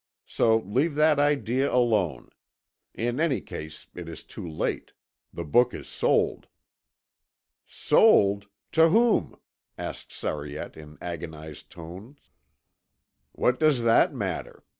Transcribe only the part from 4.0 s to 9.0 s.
is too late. The book is sold." "Sold? To